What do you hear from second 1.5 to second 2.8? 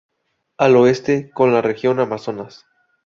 la Región Amazonas.